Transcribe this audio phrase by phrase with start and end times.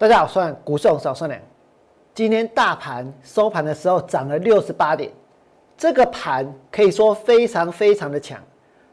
[0.00, 1.38] 大家好，我算股市少算两。
[2.14, 5.10] 今天大盘收盘的时候涨了六十八点，
[5.76, 8.42] 这个盘可以说非常非常的强。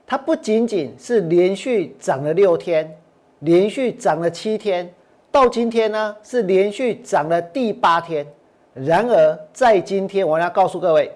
[0.06, 2.94] 它不仅仅是连续涨了六天，
[3.40, 4.94] 连续涨了七天，
[5.32, 8.28] 到今天呢是连续涨了第八天。
[8.74, 11.10] 然而在今天，我要告诉各位，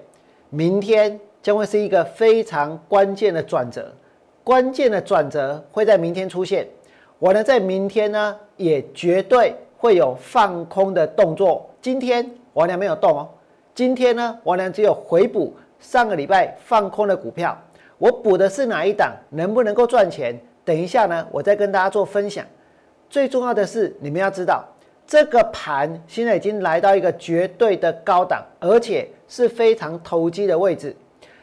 [0.50, 3.93] 明天将会是一个非常关键的转折，
[4.42, 6.65] 关键的转折会在明天出现。
[7.20, 11.68] 我呢在明天呢也绝对会有放空的动作。
[11.82, 13.28] 今天王良没有动哦，
[13.74, 17.60] 今天呢王良只有回补上个礼拜放空的股票。
[17.98, 19.12] 我补的是哪一档？
[19.32, 20.40] 能不能够赚钱？
[20.64, 22.46] 等一下呢，我再跟大家做分享。
[23.10, 24.64] 最重要的是，你们要知道，
[25.07, 30.96] 这个盘现在已经来到一个绝对的高档，而且是非常投机的位置。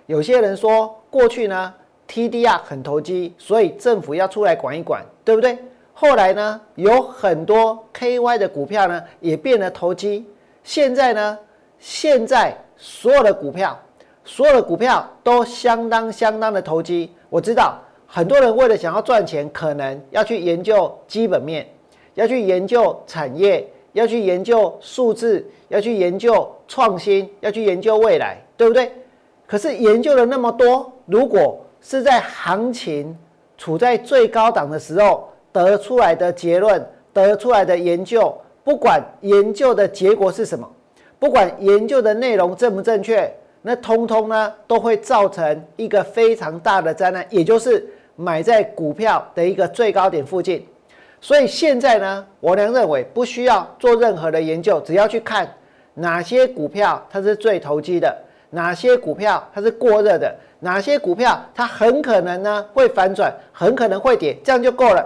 [0.06, 1.75] 有些人说，过去呢
[2.09, 5.58] TDR 很投机，所以政府要出来管一管，对不对？
[6.00, 10.24] 后来呢，有很多 KY 的股票呢也变得投机。
[10.62, 11.36] 现在呢，
[11.80, 13.77] 现在所有的股票。
[14.24, 17.12] 所有的股票都相当相当的投机。
[17.30, 21.66] 我知道很多人为了想要赚钱，可能要去研究基本面，
[22.14, 28.92] 要去研究产业，要去研究数字，要去研究创新，要去研究未来，对不对？
[29.46, 33.18] 可是研究了那么多，如果是在行情
[33.56, 40.70] 处在最高档的时候得出来的结论，得出来的研究，不管研究的结果是什么，
[41.18, 43.32] 不管研究的内容正不正确。
[43.60, 50.64] 那通通呢都会造成一个非常大的灾难，也就是买在股票的一个最高点附近。
[51.20, 55.52] 所以现在呢，我良认为不需要做任何的研究，只要去看
[55.94, 58.16] 哪些股票它是最投机的，
[58.50, 65.05] 哪些股票它是过热的，哪些股票它很可能呢会反转，很可能会跌，这样就够了。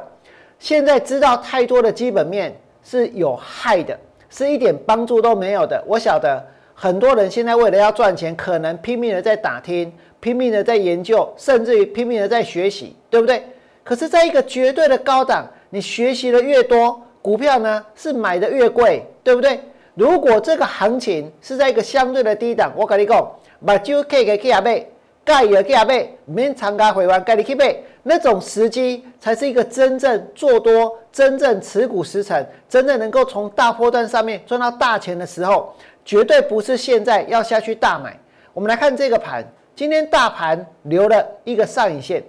[0.63, 3.99] 现在知道太多的基本面是有害的，
[4.31, 5.83] 是一点帮助都没有的。
[5.89, 6.41] 我晓得。
[6.75, 13.45] 很多人现在为了要赚钱，可能拼命的在打听，拼命的在研究，甚至于拼命的在学习，对不对？
[13.85, 19.61] 可是，在一个绝对的高档，你学习的越多，股票呢是买的越贵，对不对？
[19.95, 23.31] 如果这个行情是在一个相对的低档，我跟你讲，
[23.65, 24.91] 把就可以给阿贝，
[25.25, 35.75] 盖也给阿贝，免参加回完，盖你去买，那种时机才是一个真正做多、真正持股实成、真正能够从大波段上面赚到大钱的时候。
[36.05, 38.19] 绝对不是现在要下去大买。
[38.53, 39.47] 我们来看这个盘，
[39.77, 42.21] 今天大盘留了一个上影线，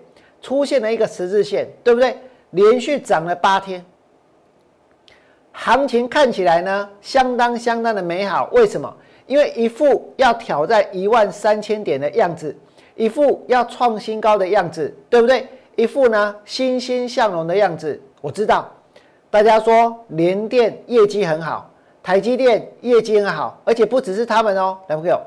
[0.43, 2.15] 出现了一个十字线，对不对？
[2.51, 3.83] 连续涨了八天，
[5.53, 8.47] 行情看起来呢相当相当的美好。
[8.51, 8.95] 为什么？
[9.25, 12.55] 因为一副要挑战一万三千点的样子，
[12.93, 15.47] 一副要创新高的样子，对不对？
[15.75, 17.99] 一副呢欣欣向荣的样子。
[18.21, 18.69] 我知道
[19.29, 21.69] 大家说联电业绩很好。
[22.01, 25.17] 台积电业绩很好，而且不只是他们哦，来朋友，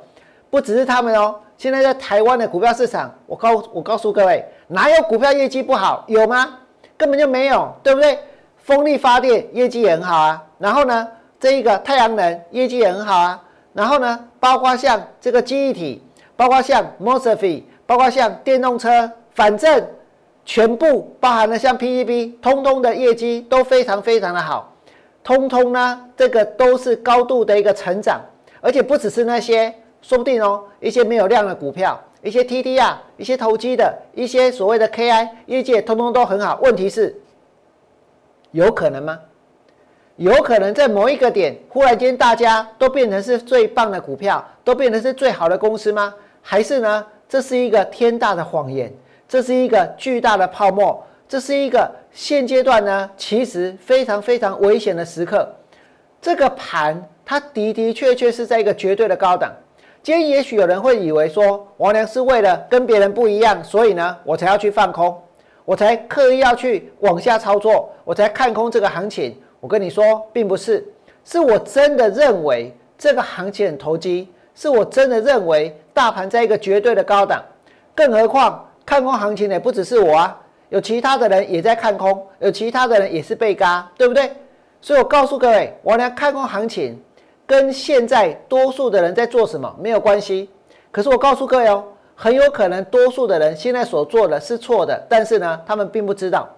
[0.51, 1.35] 不只是他们哦。
[1.57, 6.05] 现在在台湾的股票市场，我告我告诉各位，哪有股票业绩不好？
[6.07, 6.59] 有吗？
[6.99, 8.19] 根本就没有，对不对？
[8.59, 10.45] 风力发电业绩也很好啊。
[10.59, 11.09] 然后呢，
[11.41, 13.43] 这一个太阳能业绩也很好啊。
[13.73, 16.03] 然后呢，包括像这个记忆体，
[16.37, 19.83] 包括像 m o s f e 包括像电动车，反正
[20.47, 24.73] 全部包含了像 PCB，通通的业绩都非常非常的好。
[25.25, 28.21] 通通呢，这个都是高度的一个成长，
[28.61, 36.61] 而且不只是那些，说不定哦，一些没有量的股票，一些 TD 啊，一些投机的，一些所谓的 KI 业界，通通都很好。
[36.63, 37.21] 问题是，
[38.53, 39.19] 有可能吗？
[40.15, 46.15] 有可能在某一个点，忽然间大家都变成是最棒的股票，都变成是最好的公司吗？
[46.41, 48.91] 还是呢，这是一个天大的谎言，
[49.29, 51.03] 这是一个巨大的泡沫？
[51.29, 55.49] 这是一个现阶段呢，其实非常非常危险的时刻。
[56.23, 59.53] 这个盘它的的确确是在一个绝对的高档。
[60.03, 65.21] 今天也许有人会以为说，王良是为了跟别人不一样，所以呢，我才要去放空，
[65.65, 69.37] 我才刻意要去往下操作，我才看空这个行情。
[69.59, 70.87] 我跟你说，并不是，
[71.25, 77.43] 是我真的认为这个行情很投机，是我真的认为大盘在一个绝对的高档。
[77.93, 80.41] 更何况看空行情的不只是我啊。
[80.69, 84.33] 有其他的人也在看空，有其他的人也是被嘎，对不对？
[84.81, 87.01] 所以我告诉各位，我俩看空行情
[87.47, 90.51] 跟现在多数的人在做什么没有关系。
[90.91, 91.85] 可是我告诉各位哦，
[92.17, 96.49] 很有可能多数的人现在所做的是错的，但是呢，他们并不知道。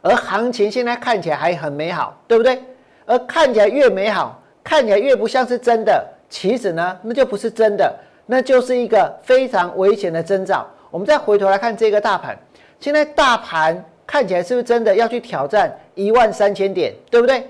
[0.00, 2.62] 而行情现在看起来还很美好，对不对？
[3.06, 7.92] 而看起来越美好，看起来越不像是真的，其实呢，那就不是真的，
[8.24, 10.64] 那就是一个非常危险的征兆。
[10.94, 12.38] 我们再回头来看这个大盘。
[12.78, 17.44] 现在大盘看起来是不是真的要去挑战一万三千点，对不对？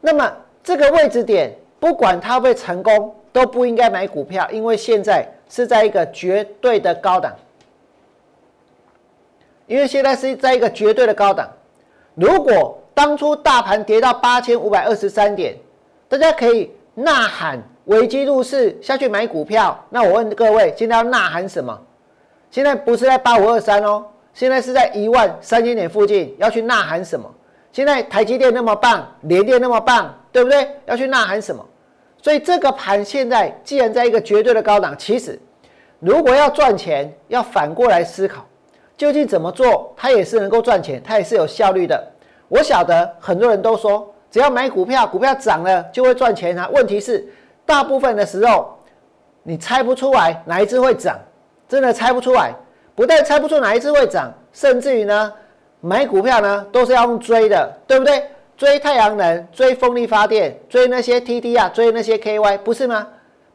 [0.00, 0.32] 那么
[0.64, 7.36] 这个位置点，不管它会成功，都不应该买股票，因为现在是在一个绝对的高档。
[9.66, 11.50] 因为现在是在一个绝对的高档。
[12.14, 15.54] 如果当初大盘跌到八千五百二十三点，
[16.08, 19.78] 大家可以呐喊危机入市下去买股票。
[19.90, 21.78] 那我问各位，现在要呐喊什么？
[22.50, 24.04] 现在不是在八五二三哦，
[24.34, 27.32] 现在是在一万三千点附近，要去呐喊什么？
[27.72, 30.68] 现在台积电那么棒，联电那么棒，对不对？
[30.86, 31.64] 要去呐喊什么？
[32.20, 35.38] 所以这个盘现在既然在一个绝对的高档，其实
[36.00, 38.44] 如果要赚钱，要反过来思考，
[38.96, 42.12] 究竟怎么做，它也是能够赚钱，它也是有效率的。
[42.48, 46.68] 我晓得很多人都说，只要买股票，股票涨了就会赚钱啊。
[46.72, 47.26] 问题是，
[47.64, 48.76] 大部分的时候
[49.44, 51.16] 你猜不出来哪一只会涨，
[51.70, 52.52] 真的猜不出来。
[52.94, 55.32] 不但猜不出哪一只会涨，甚至于呢，
[55.80, 58.22] 买股票呢都是要用追的，对不对？
[58.58, 63.06] 追太阳能，追风力发电，追那些 TD 啊，追那些 KY，不是吗？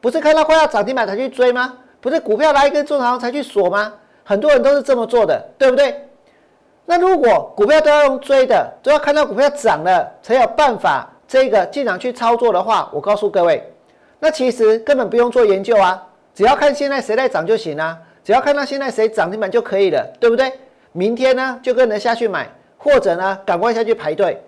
[0.01, 1.77] 不是看到快要涨停板才去追吗？
[2.01, 3.93] 不是股票来一根中长才去锁吗？
[4.23, 6.07] 很多人都是这么做的，对不对？
[6.87, 13.71] 那如果股票都要用追的，都要看到股票涨了才有办法这个进场去操作的话，我告诉各位，
[14.19, 16.01] 那其实根本不用做研究啊，
[16.33, 20.51] 只要看现在谁在涨就行了，只要看到现在谁涨停板就可以了，对不对？
[20.93, 24.41] 明天呢就跟人下去买，或者呢赶快下去排队。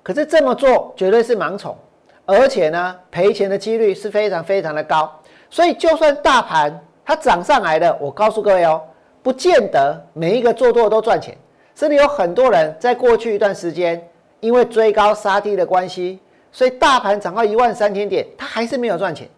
[0.00, 1.76] 可是这么做绝对是盲从，
[2.24, 5.12] 而且呢赔钱的几率是非常非常的高。
[5.50, 8.80] 所以就算大盘它涨上来了，我告诉各位哦。
[9.24, 11.36] 不见得每一个做多都赚钱，
[11.74, 14.08] 甚至有很多人在过去一段时间，
[14.38, 16.20] 因为追高杀低的关系，
[16.52, 19.28] 所以大盘涨到一万三千点，他还是没有赚钱。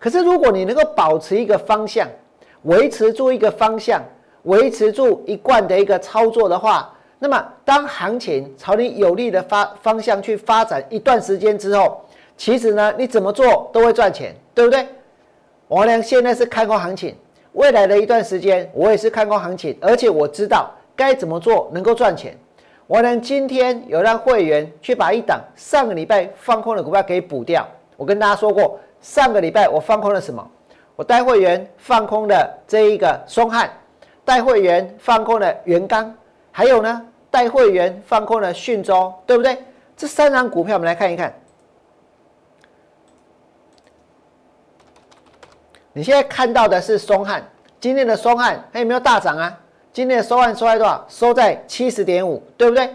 [0.00, 2.08] 可是如果你能够保持一个方向，
[2.62, 4.02] 维持住一个方向，
[4.42, 12.00] 维持住一贯的一个操作的话，那么当行情朝你有利的发方向去发展一段时间之后，
[12.36, 14.86] 其实呢，你怎么做都会赚钱，对不对？
[15.68, 17.14] 王良现在是看空行情。
[17.52, 22.36] 未来的一段时间，我也是看空行情，而且我知道该怎么做能够赚钱。
[22.86, 27.66] 我呢，今天有让会员去把一档上个礼拜放空的股票给补掉。
[27.96, 30.48] 我跟大家说过，上个礼拜我放空了什么？
[30.98, 33.70] 我带会员放空的这一个松汉，
[34.24, 36.12] 带会员放空了元刚，
[36.50, 39.56] 还有呢，带会员放空了讯州，对不对？
[39.96, 41.32] 这三张股票我们来看一看。
[45.92, 47.48] 你现在看到的是松汉，
[47.78, 49.56] 今天的松汉还有没有大涨啊？
[49.92, 51.06] 今天的收汉收在多少？
[51.08, 52.92] 收在七十点五，对不对？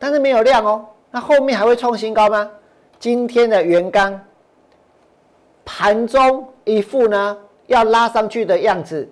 [0.00, 0.84] 但是没有量哦。
[1.12, 2.50] 那后面还会创新高吗？
[2.98, 4.20] 今天的元刚
[5.66, 7.36] 盘中一副呢
[7.66, 9.06] 要拉上去的样子，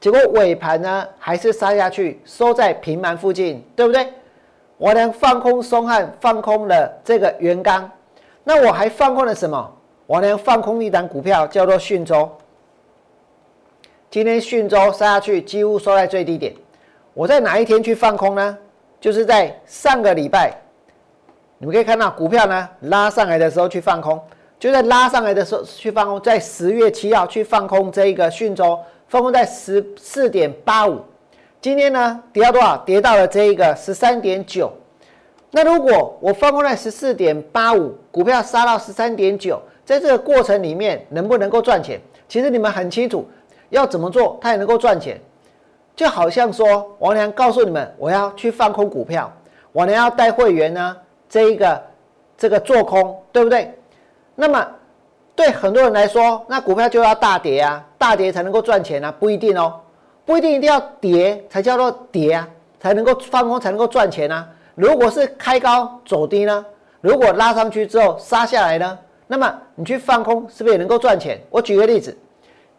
[0.00, 4.12] 结果尾盘呢还是杀下去，收在平盘附近，对不对？
[4.76, 7.88] 我呢放空松汉，放空了这个元刚，
[8.42, 9.76] 那我还放空了什么？
[10.06, 12.28] 我呢放空一档股票叫做讯州。
[14.10, 16.52] 今天讯州杀下去，几乎收在最低点。
[17.14, 18.58] 我在哪一天去放空呢？
[19.00, 20.52] 就是在上个礼拜。
[21.58, 24.20] 你们可以看到股票呢拉上来的时候去放空，
[24.60, 28.78] 就在拉上来的时候去放空，在十月七号去放空这一个讯州，
[29.08, 31.00] 放空在十四点八五。
[31.62, 32.76] 今天呢跌到多少？
[32.76, 34.70] 跌到了这一个十三点九。
[35.50, 41.98] 那如果我放空在十四点八五，股票杀到十三点九，在这个过程里面能不能够赚钱？
[42.28, 43.26] 其实你们很清楚。
[43.70, 45.18] 要怎么做，它也能够赚钱，
[45.94, 49.32] 就好像说，王良告诉你们，我要去放空股票，
[49.72, 50.96] 王良要带会员呢，
[51.28, 51.80] 这一个
[52.36, 53.72] 这个做空，对不对？
[54.40, 54.66] 那么
[55.36, 59.78] 对很多人来说，那股票就要大跌啊，大跌才能够赚钱啊，不一定哦，
[60.24, 62.48] 不一定一定要跌才叫做跌啊，
[62.80, 64.48] 才能够放空才能够赚钱啊。
[64.74, 66.64] 如果是开高走低呢？
[67.02, 68.98] 如果拉上去之后杀下来呢？
[69.26, 71.38] 那么你去放空是不是也能够赚钱？
[71.50, 72.16] 我举个例子，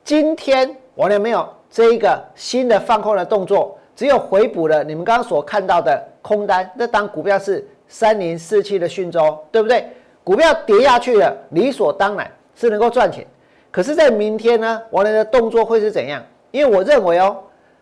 [0.03, 0.75] 今天。
[0.96, 6.70] 完全没有这一个新的放空的动作，只有回补了你们刚刚所看到的空单。
[6.75, 9.89] 那当股票是三零四七的讯州，对不对？
[10.24, 13.25] 股票跌下去了，理所当然是能够赚钱。
[13.72, 16.22] 可是，在明天呢，王良的动作会是怎样？
[16.51, 17.38] 因为我认为哦，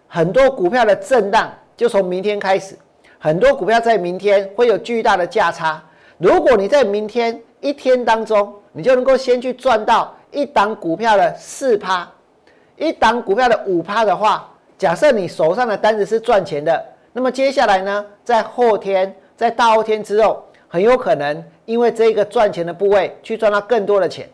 [0.08, 2.78] 很多股票的震荡就从明天开始，
[3.18, 5.84] 很多股票在明天会有巨大的价差。
[6.18, 12.08] 如果你在明天一天当中，你就能够先去赚到一档股票的四趴。
[12.78, 24.28] 一档股票的五趴的话，假设你手上的单子是赚钱的，那么接下来呢，在后天、在大后天之后，很有可能因为这个赚钱的部位去赚到更多的钱。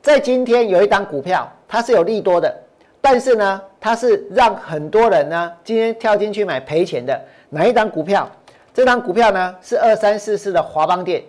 [0.00, 2.50] 在今天有一档股票，它是有利多的，
[3.02, 7.20] 但是呢，它是让很多人呢今天跳进去买赔钱的。
[7.50, 8.26] 哪一档股票？
[8.72, 11.22] 这档股票呢是二三四四的华邦电。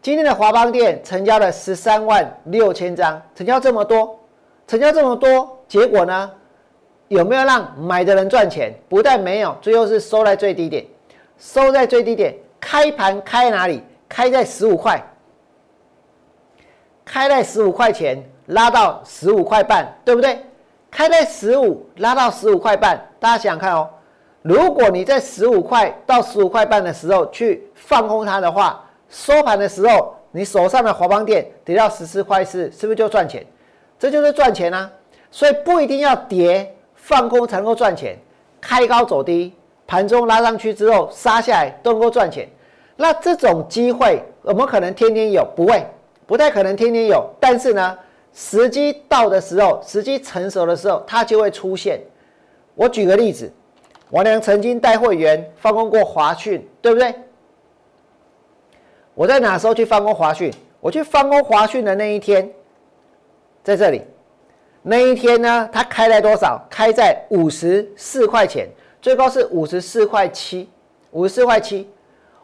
[0.00, 4.18] 今天的华邦店成交了十三万六千张，成交这么多，
[4.66, 6.30] 成交这么多，结果呢？
[7.08, 8.72] 有没有让买的人赚钱？
[8.88, 10.82] 不但没有，最后是收在最低点，
[11.38, 13.82] 收在最低点，开盘开哪里？
[14.08, 15.02] 开在十五块，
[17.04, 20.38] 开在十五块钱，拉到十五块半，对不对？
[20.90, 23.90] 开在十五，拉到十五块半，大家想想看哦。
[24.42, 33.44] 如果你在十五块到十五块半的时候去放空它的话，收盘的时候你手上的华邦店跌到十四块四，是不是就赚钱？
[33.98, 34.90] 这就是赚钱啊！
[35.30, 36.74] 所以不一定要跌。
[36.94, 38.16] 放空才能够赚钱，
[38.60, 39.52] 开高走低，
[39.86, 42.48] 盘中拉上去之后杀下来都能够赚钱。
[42.96, 45.44] 那这种机会我们可能天天有？
[45.56, 45.84] 不会，
[46.26, 47.28] 不太可能天天有。
[47.40, 47.98] 但是呢，
[48.32, 52.00] 时机到的时候，时机成熟的时候，它就会出现。
[52.74, 53.52] 我举个例子，
[54.10, 57.14] 王良曾经带会员放空过华讯，对不对？
[59.14, 60.50] 我在哪时候去放空华讯？
[60.80, 62.50] 我去放空华讯的那一天，
[63.62, 64.02] 在这里。
[64.82, 66.60] 那一天呢，它开在多少？
[66.68, 68.68] 开在五十四块钱，
[69.02, 70.70] 最高是五十四块七，
[71.10, 71.90] 五十四块七。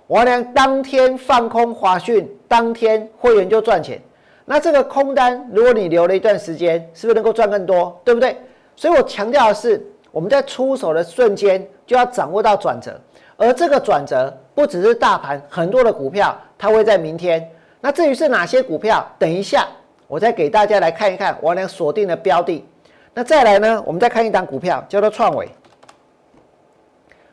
[0.09, 4.03] 王良当天放空华讯，当天会员就赚钱。
[4.45, 7.97] 那这个空单，如果你留了一段时间，是不是能够赚更多？
[8.03, 8.37] 对不对？
[8.75, 13.01] 所以我强调的是，我们在出手的瞬间就要掌握到转折，
[13.37, 17.49] 而这个转折不只是大盘，很多的股票它会在明天。
[17.81, 19.65] 那至于是哪些股票，等一下。
[20.09, 22.67] 我再给大家来看一看王良锁定的标的。
[23.15, 23.81] 那再来呢？
[23.87, 25.49] 我们再看一档股票，叫做创维。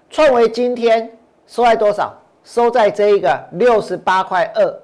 [0.09, 1.09] 创维今天
[1.47, 2.13] 收在多少？
[2.43, 4.79] 收在这一个六十八块二。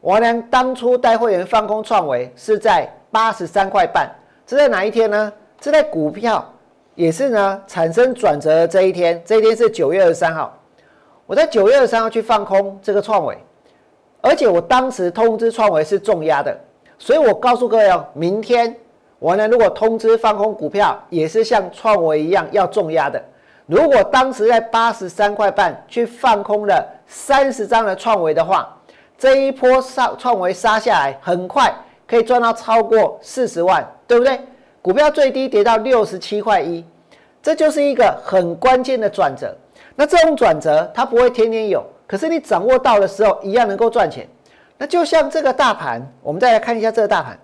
[0.00, 4.10] 王良当初带会员放空创维是在八十三块半。
[4.46, 5.32] 这在哪一天呢？
[5.60, 6.44] 这在股票
[6.94, 9.22] 也是呢产生转折的这一天。
[9.24, 10.56] 这一天是九月二十三号。
[11.26, 13.36] 我在九月二十三号去放空这个创维，
[14.20, 16.56] 而且我当时通知创维是重压的。
[16.98, 18.74] 所以我告诉各位哦，明天
[19.18, 23.22] 我呢如果通知放空股票，也是像创维一样要重压的。
[23.66, 28.72] 如果当时在八十三块半去放空了三十张的创维的话，
[29.18, 31.74] 这一波上创维杀下来，很快
[32.06, 34.40] 可以赚到超过四十万，对不对？
[34.82, 36.84] 股票最低跌到六十七块一，
[37.42, 39.52] 这就是一个很关键的转折。
[39.96, 44.28] 那这种转折它不会天天有，可是你掌握到的时候，一样能够赚钱。
[44.78, 47.36] 那就像这个大盘，我们再来看一下这个大盘。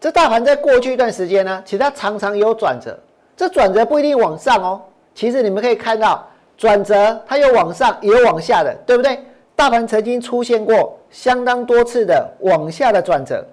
[0.00, 2.98] 这大盘在过去一段时间呢，其实它常常有转折。
[3.42, 4.80] 这转折不一定往上哦，
[5.16, 6.24] 其实你们可以看到，
[6.56, 9.18] 转折它有往上，也有往下的，对不对？
[9.56, 13.44] 大盘曾经出现过相当多次的往下的转折。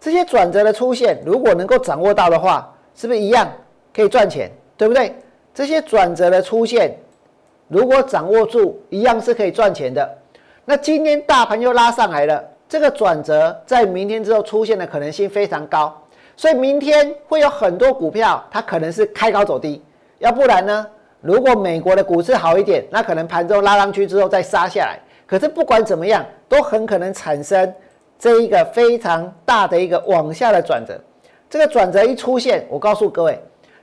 [0.00, 3.48] 这些转折的出现，如果能够掌握到的话，是不是一样
[3.94, 4.50] 可以赚钱？
[4.76, 5.14] 对不对？
[5.54, 6.96] 这些转折的出现，
[7.68, 10.18] 如果掌握住，一样是可以赚钱的。
[10.64, 15.96] 那今天大盘又拉上来了，这个转折在明天之后出现的可能性非常高，
[16.38, 19.82] 所以明天会有很多股票它可能是开高走低，
[20.18, 20.86] 要不然呢，
[21.20, 25.00] 如果美国的股市好一点，那可能盘中拉上去之后再杀下来。
[25.26, 27.74] 可是不管怎么样，都很可能产生
[28.20, 30.96] 这一个非常大的一个往下的转折。
[31.50, 33.36] 这个转折一出现，我告诉各位，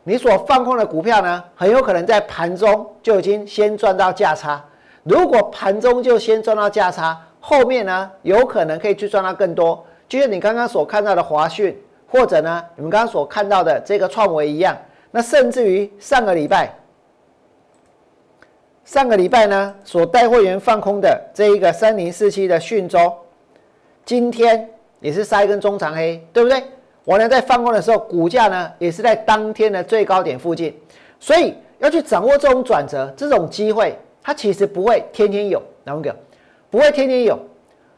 [0.05, 4.63] 你所放空的股票呢，很有可能在盘中就已经先赚到价差。
[5.03, 14.77] 如果盘中就先赚到价差，后面呢有可能可以去赚到更多，就像你刚刚所看到的华讯，或者呢你们刚刚所看到的这个创维一样。
[15.11, 16.69] 那甚至于上个礼拜，
[18.83, 23.13] 上个礼拜呢所带会员放空的这一个三零四七的讯州，
[24.03, 24.69] 今天
[24.99, 26.61] 也是杀一根中长黑，对不对？
[27.03, 30.77] 我呢在放空的时候，股价呢也是在当天的最高点附近，
[31.19, 33.97] 所以要去掌握这种转折，这种机会。
[34.21, 36.15] 它其实不会天天有，哪个？
[36.71, 37.39] 不会天天有。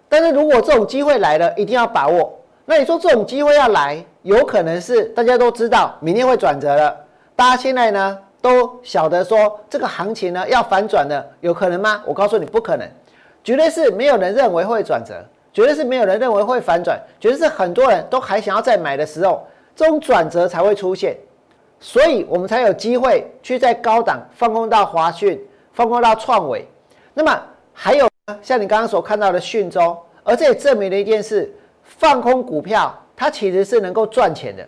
[0.10, 2.37] 但是如果这种机会来了，一定要把握。
[2.70, 6.94] 那你说这种机会要来，有可能是大家都知道明天会转折了。
[7.34, 12.04] 大家现在呢都晓得说这个行情呢要反转的，有可能吗？
[12.06, 12.86] 我告诉你，不可能，
[13.42, 21.16] 绝对是没有人认为会转折，绝对是没有人认为会反转，绝对是很多人都还想要再买的时候，这种转折才会出现。
[21.80, 25.42] 所以我们才有机会去在高档放空到华讯。
[25.74, 26.68] 放空到创维，
[27.14, 27.40] 那么
[27.72, 31.54] 还有呢像你刚刚所看到的讯州，而这也证明了一件事：
[31.88, 34.68] 放空股票它其实是能够赚钱的。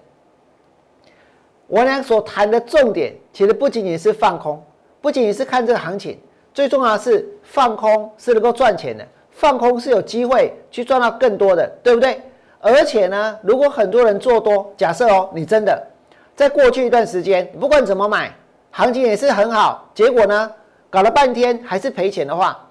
[1.67, 4.61] 我俩所谈的重点，其实不仅仅是放空，
[5.01, 6.19] 不仅仅是看这个行情，
[6.53, 12.19] 最重要的是放空是能够赚钱的，放空是有机会去赚到更多的，对不对？
[12.59, 15.87] 而且呢，如果很多人做多，假设哦，你真的
[16.35, 18.33] 在过去一段时间，不管怎么买，
[18.71, 20.51] 行情也是很好，结果呢？
[20.91, 22.67] 搞了半天还是赔钱的话，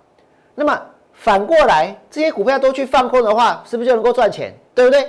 [0.57, 0.83] 那么
[1.19, 4.55] 反过来这些股票都去放空的话，是不是就能够赚钱？
[4.73, 5.05] 对不对？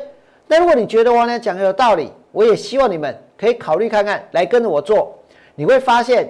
[0.48, 5.16] 那如果你觉得王良讲的有道理，我也希望你们可以考虑看看，来跟着我做，
[5.54, 6.28] 你会发现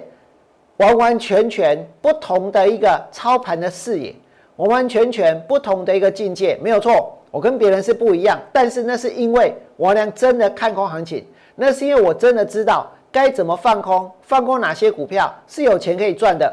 [0.76, 4.14] 完完全全不同的一个操盘的视野，
[4.56, 7.16] 完完全全不同的一个境界，没有错。
[7.30, 16.52] 我跟别人是不一样，但是那是因为王良真的看空行情，那是因为我真的知道该怎么放空，放空哪些股票是有钱可以赚的。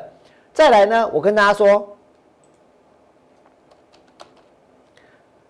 [0.54, 1.97] 再来呢，我跟大家说，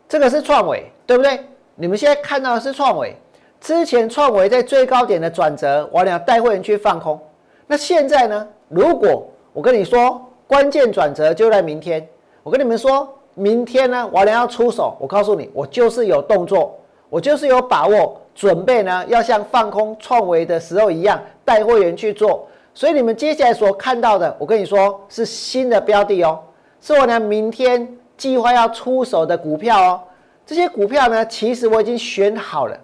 [0.10, 1.40] 这个是创伟，对不对？
[1.76, 3.16] 你们现在看到的是创维，
[3.60, 7.20] 之前创维在最高点的转折，我俩带会员去放空。
[7.68, 8.48] 那现在呢？
[8.70, 12.08] 如果我跟你说关键转折就在明天，
[12.42, 14.96] 我跟你们说明天呢，我俩要出手。
[15.00, 22.48] 我告诉你，我就是有动作，我就是有把握，准备呢要像放空创维的时候一样带会员去做。
[22.74, 26.40] 所以你们接下来所看到的，我跟你说是新的标的哦，
[26.80, 27.88] 是我俩明天
[28.18, 30.02] 计划要出手的股票哦。
[30.46, 32.78] 这些股票呢，其实我已经选好了，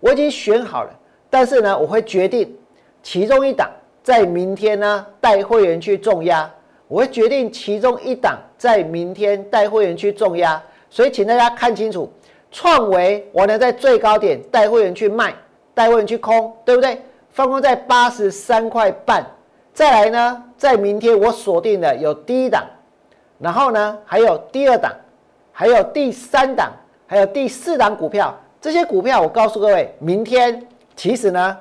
[0.00, 0.90] 我已经选好了。
[1.28, 2.56] 但是呢，我会决定
[3.02, 3.68] 其中一档
[4.02, 6.50] 在明天呢带会员去重压，
[6.86, 10.62] 我会决定其中一档在明天带会员去重压。
[10.88, 12.10] 所以请大家看清楚，
[12.50, 15.34] 创维我呢在最高点带会员去卖，
[15.74, 17.02] 带会员去空，对不对？
[17.30, 19.24] 放空在八十三块半。
[19.74, 22.64] 再来呢，在明天我锁定的有第一档，
[23.38, 24.92] 然后呢还有第二档，
[25.52, 26.72] 还有第三档。
[27.10, 30.62] 还有第四档股票，这些股票我告诉各位，明天
[30.94, 31.56] 其实呢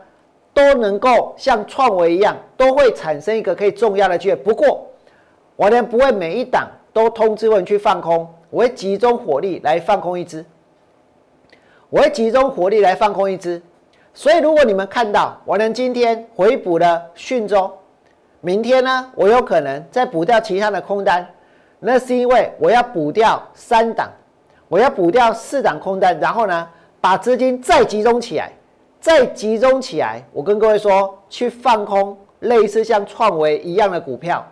[0.54, 4.36] 都能够像创维一样，都会产生一个可以重要的机会。
[4.36, 4.86] 不过，
[5.56, 10.44] 我呢不会每一档都通知问去放空，我会集中火力来放空一只，
[11.90, 13.62] 我会集中火力来放空一只。
[14.14, 17.72] 所以，如果你们看到我能今天回补了讯州，
[18.42, 21.26] 明天呢我有可能再补掉其他的空单，
[21.80, 24.10] 那是因为我要补掉三档。
[24.70, 26.68] 我要补掉四档空单，然后呢，
[27.00, 28.52] 把资金再集中起来，
[29.00, 30.22] 再集中起来。
[30.34, 34.46] 我跟各位说，去放空类似像创维一样的股票。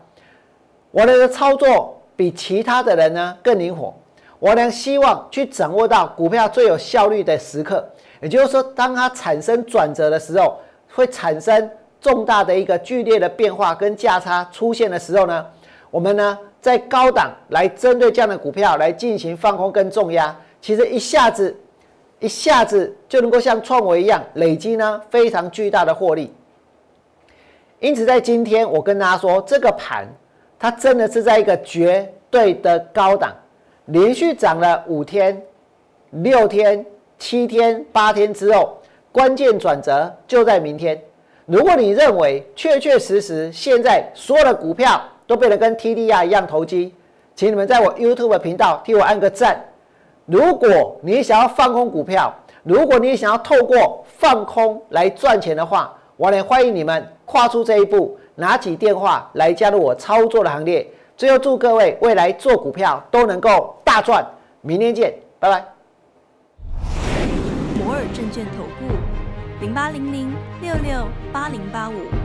[0.92, 3.94] 我的操作比其他的人呢更灵活。
[4.40, 7.86] 我呢希望去掌握到股票最有效率的时刻，
[8.22, 10.58] 也就是说，当它产生转折的时候，
[10.94, 15.46] 会产生重大的一个剧烈的变化跟价差出现的时候呢，
[15.92, 16.40] 我们呢。
[16.66, 21.56] 在高档来针对这样的股票来进行放空跟重压，其实一下子
[22.18, 26.34] 一下子就能够像创维一样累积呢非常巨大的获利。
[27.80, 30.08] 因此，在今天我跟大家说，这个盘
[30.58, 33.32] 它真的是在一个绝对的高档，
[33.86, 35.40] 连续涨了五天、
[36.10, 36.84] 六天、
[37.20, 38.76] 七天、八天之后，
[39.12, 41.00] 关键转折就在明天。
[41.46, 46.94] 如果你认为确确实实现在所有的股票，都变得跟 TDR 一样投机，
[47.36, 49.60] 请你们在我 YouTube 频道替我按个赞。
[50.26, 52.34] 如果你想要放空股票，
[52.64, 60.88] 如果你想要透过放空来赚钱的话，我也欢迎你们跨出这一步，拿起电话来加入我操作的行列。
[61.16, 64.26] 最后祝各位未来做股票都能够大赚，
[64.62, 65.64] 明天见，拜拜。
[67.78, 68.96] 摩尔证券投顾
[69.62, 72.25] 零八零零六六八零八五。